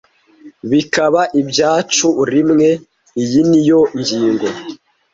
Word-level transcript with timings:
Bikaba 0.69 1.21
ibyacu 1.41 2.09
rimwe. 2.33 2.69
Iyi 3.21 3.41
niyo 3.49 3.81
ngingo 3.99 4.47